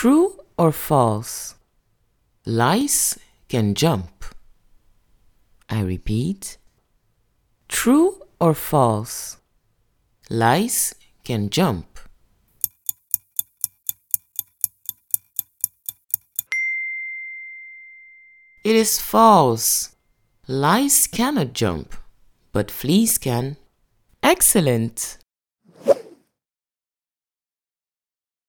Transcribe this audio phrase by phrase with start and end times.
[0.00, 1.56] True or false?
[2.46, 4.26] Lice can jump.
[5.68, 6.56] I repeat.
[7.66, 9.38] True or false?
[10.30, 11.98] Lice can jump.
[18.62, 19.96] It is false.
[20.46, 21.96] Lice cannot jump,
[22.52, 23.56] but fleas can.
[24.22, 25.18] Excellent!